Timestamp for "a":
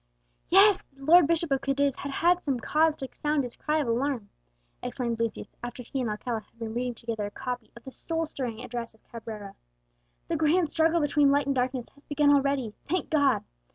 7.27-7.29